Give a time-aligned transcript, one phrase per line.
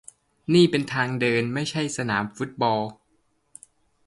[0.53, 2.81] นี่เป็นทางเดินไม่ใช่สนามฟุตบอล